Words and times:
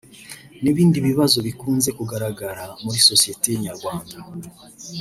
n’ibindi 0.61 0.97
bibazo 1.07 1.37
bikunze 1.47 1.89
kugaragara 1.97 2.63
muri 2.83 2.99
sosiyete 3.07 3.47
nyarwanda 3.65 4.15